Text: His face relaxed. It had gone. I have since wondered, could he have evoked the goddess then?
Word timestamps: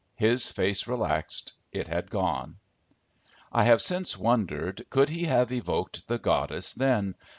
His 0.15 0.49
face 0.51 0.87
relaxed. 0.87 1.53
It 1.71 1.87
had 1.87 2.09
gone. 2.09 2.57
I 3.51 3.65
have 3.65 3.83
since 3.83 4.17
wondered, 4.17 4.87
could 4.89 5.09
he 5.09 5.25
have 5.25 5.51
evoked 5.51 6.07
the 6.07 6.17
goddess 6.17 6.73
then? 6.73 7.13